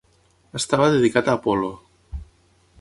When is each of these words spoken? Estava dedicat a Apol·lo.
Estava 0.59 0.87
dedicat 0.95 1.29
a 1.29 1.37
Apol·lo. 1.41 1.71